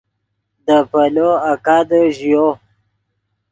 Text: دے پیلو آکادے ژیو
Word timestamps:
دے 0.65 0.77
پیلو 0.91 1.29
آکادے 1.51 2.01
ژیو 2.17 2.45